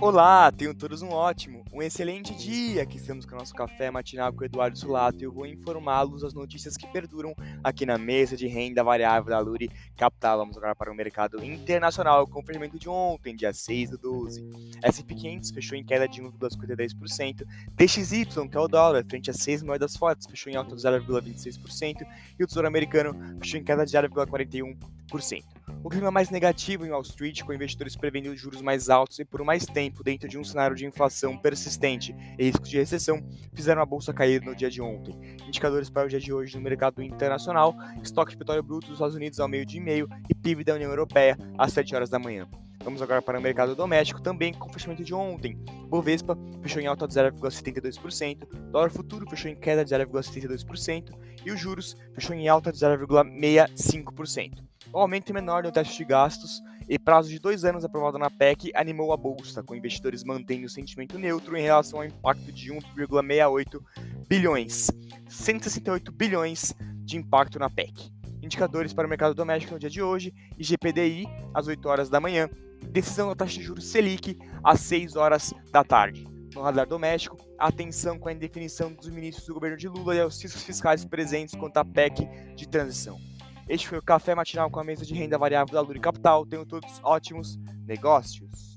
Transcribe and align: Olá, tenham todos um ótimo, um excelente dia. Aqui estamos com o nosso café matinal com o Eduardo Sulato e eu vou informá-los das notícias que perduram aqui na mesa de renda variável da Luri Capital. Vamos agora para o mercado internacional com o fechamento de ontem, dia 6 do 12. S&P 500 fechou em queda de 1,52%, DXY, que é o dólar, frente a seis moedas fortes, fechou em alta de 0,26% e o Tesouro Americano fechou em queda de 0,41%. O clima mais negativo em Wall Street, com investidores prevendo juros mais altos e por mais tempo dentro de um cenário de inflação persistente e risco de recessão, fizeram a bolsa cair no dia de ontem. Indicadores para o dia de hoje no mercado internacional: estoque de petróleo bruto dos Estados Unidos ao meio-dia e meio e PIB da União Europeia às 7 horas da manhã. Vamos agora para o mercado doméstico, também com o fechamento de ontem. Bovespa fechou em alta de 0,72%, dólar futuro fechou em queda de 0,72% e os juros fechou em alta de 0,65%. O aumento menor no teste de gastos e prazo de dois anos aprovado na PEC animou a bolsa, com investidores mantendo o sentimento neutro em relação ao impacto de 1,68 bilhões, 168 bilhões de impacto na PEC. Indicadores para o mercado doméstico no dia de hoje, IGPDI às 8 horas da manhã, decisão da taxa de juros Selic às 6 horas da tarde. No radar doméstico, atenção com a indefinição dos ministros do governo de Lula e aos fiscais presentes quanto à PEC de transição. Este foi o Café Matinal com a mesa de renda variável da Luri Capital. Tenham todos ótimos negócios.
Olá, 0.00 0.52
tenham 0.52 0.72
todos 0.72 1.02
um 1.02 1.08
ótimo, 1.08 1.64
um 1.72 1.82
excelente 1.82 2.32
dia. 2.32 2.84
Aqui 2.84 2.98
estamos 2.98 3.26
com 3.26 3.34
o 3.34 3.38
nosso 3.38 3.52
café 3.52 3.90
matinal 3.90 4.32
com 4.32 4.42
o 4.42 4.44
Eduardo 4.44 4.78
Sulato 4.78 5.18
e 5.18 5.24
eu 5.24 5.32
vou 5.32 5.44
informá-los 5.44 6.22
das 6.22 6.32
notícias 6.32 6.76
que 6.76 6.86
perduram 6.86 7.34
aqui 7.64 7.84
na 7.84 7.98
mesa 7.98 8.36
de 8.36 8.46
renda 8.46 8.84
variável 8.84 9.30
da 9.30 9.40
Luri 9.40 9.68
Capital. 9.96 10.38
Vamos 10.38 10.56
agora 10.56 10.76
para 10.76 10.92
o 10.92 10.94
mercado 10.94 11.44
internacional 11.44 12.28
com 12.28 12.40
o 12.40 12.44
fechamento 12.44 12.78
de 12.78 12.88
ontem, 12.88 13.34
dia 13.34 13.52
6 13.52 13.90
do 13.90 13.98
12. 13.98 14.78
S&P 14.84 15.14
500 15.16 15.50
fechou 15.50 15.76
em 15.76 15.84
queda 15.84 16.06
de 16.06 16.22
1,52%, 16.22 17.44
DXY, 17.74 18.48
que 18.48 18.56
é 18.56 18.60
o 18.60 18.68
dólar, 18.68 19.04
frente 19.04 19.30
a 19.30 19.34
seis 19.34 19.64
moedas 19.64 19.96
fortes, 19.96 20.28
fechou 20.28 20.52
em 20.52 20.54
alta 20.54 20.76
de 20.76 20.82
0,26% 20.82 22.06
e 22.38 22.44
o 22.44 22.46
Tesouro 22.46 22.68
Americano 22.68 23.16
fechou 23.40 23.58
em 23.58 23.64
queda 23.64 23.84
de 23.84 23.90
0,41%. 23.90 25.57
O 25.82 25.88
clima 25.88 26.10
mais 26.10 26.28
negativo 26.28 26.84
em 26.84 26.90
Wall 26.90 27.02
Street, 27.02 27.42
com 27.42 27.52
investidores 27.52 27.96
prevendo 27.96 28.34
juros 28.36 28.60
mais 28.60 28.90
altos 28.90 29.18
e 29.20 29.24
por 29.24 29.44
mais 29.44 29.64
tempo 29.64 30.02
dentro 30.02 30.28
de 30.28 30.36
um 30.36 30.42
cenário 30.42 30.74
de 30.74 30.84
inflação 30.84 31.38
persistente 31.38 32.14
e 32.36 32.44
risco 32.44 32.64
de 32.64 32.76
recessão, 32.76 33.24
fizeram 33.54 33.80
a 33.80 33.86
bolsa 33.86 34.12
cair 34.12 34.42
no 34.42 34.56
dia 34.56 34.68
de 34.68 34.82
ontem. 34.82 35.16
Indicadores 35.46 35.88
para 35.88 36.06
o 36.06 36.08
dia 36.08 36.18
de 36.18 36.32
hoje 36.32 36.56
no 36.56 36.62
mercado 36.62 37.00
internacional: 37.00 37.76
estoque 38.02 38.32
de 38.32 38.38
petróleo 38.38 38.62
bruto 38.62 38.88
dos 38.88 38.96
Estados 38.96 39.14
Unidos 39.14 39.38
ao 39.38 39.48
meio-dia 39.48 39.80
e 39.80 39.84
meio 39.84 40.08
e 40.28 40.34
PIB 40.34 40.64
da 40.64 40.74
União 40.74 40.90
Europeia 40.90 41.38
às 41.56 41.72
7 41.72 41.94
horas 41.94 42.10
da 42.10 42.18
manhã. 42.18 42.48
Vamos 42.82 43.00
agora 43.00 43.22
para 43.22 43.38
o 43.38 43.42
mercado 43.42 43.76
doméstico, 43.76 44.20
também 44.20 44.52
com 44.52 44.68
o 44.68 44.72
fechamento 44.72 45.04
de 45.04 45.14
ontem. 45.14 45.56
Bovespa 45.88 46.36
fechou 46.60 46.82
em 46.82 46.86
alta 46.86 47.06
de 47.06 47.14
0,72%, 47.14 48.48
dólar 48.70 48.90
futuro 48.90 49.28
fechou 49.28 49.50
em 49.50 49.56
queda 49.56 49.84
de 49.84 49.94
0,72% 49.94 51.12
e 51.44 51.52
os 51.52 51.60
juros 51.60 51.96
fechou 52.14 52.34
em 52.34 52.48
alta 52.48 52.72
de 52.72 52.78
0,65%. 52.78 54.67
O 54.92 54.98
aumento 54.98 55.34
menor 55.34 55.62
no 55.62 55.70
teste 55.70 55.98
de 55.98 56.04
gastos 56.04 56.62
e 56.88 56.98
prazo 56.98 57.28
de 57.28 57.38
dois 57.38 57.62
anos 57.62 57.84
aprovado 57.84 58.18
na 58.18 58.30
PEC 58.30 58.72
animou 58.74 59.12
a 59.12 59.16
bolsa, 59.18 59.62
com 59.62 59.74
investidores 59.74 60.24
mantendo 60.24 60.66
o 60.66 60.70
sentimento 60.70 61.18
neutro 61.18 61.56
em 61.56 61.62
relação 61.62 61.98
ao 61.98 62.06
impacto 62.06 62.50
de 62.50 62.72
1,68 62.72 63.82
bilhões, 64.26 64.90
168 65.28 66.10
bilhões 66.10 66.74
de 67.04 67.18
impacto 67.18 67.58
na 67.58 67.68
PEC. 67.68 68.10
Indicadores 68.42 68.94
para 68.94 69.06
o 69.06 69.10
mercado 69.10 69.34
doméstico 69.34 69.74
no 69.74 69.78
dia 69.78 69.90
de 69.90 70.00
hoje, 70.00 70.32
IGPDI 70.58 71.26
às 71.52 71.66
8 71.66 71.86
horas 71.86 72.08
da 72.08 72.18
manhã, 72.18 72.48
decisão 72.90 73.28
da 73.28 73.34
taxa 73.34 73.58
de 73.58 73.64
juros 73.64 73.84
Selic 73.84 74.38
às 74.64 74.80
6 74.80 75.16
horas 75.16 75.52
da 75.70 75.84
tarde. 75.84 76.26
No 76.54 76.62
radar 76.62 76.86
doméstico, 76.86 77.36
atenção 77.58 78.18
com 78.18 78.30
a 78.30 78.32
indefinição 78.32 78.90
dos 78.90 79.10
ministros 79.10 79.46
do 79.46 79.52
governo 79.52 79.76
de 79.76 79.86
Lula 79.86 80.14
e 80.14 80.20
aos 80.20 80.40
fiscais 80.40 81.04
presentes 81.04 81.54
quanto 81.54 81.76
à 81.76 81.84
PEC 81.84 82.26
de 82.56 82.66
transição. 82.66 83.20
Este 83.68 83.86
foi 83.86 83.98
o 83.98 84.02
Café 84.02 84.34
Matinal 84.34 84.70
com 84.70 84.80
a 84.80 84.84
mesa 84.84 85.04
de 85.04 85.12
renda 85.12 85.36
variável 85.36 85.74
da 85.74 85.80
Luri 85.82 86.00
Capital. 86.00 86.46
Tenham 86.46 86.64
todos 86.64 87.00
ótimos 87.04 87.58
negócios. 87.86 88.67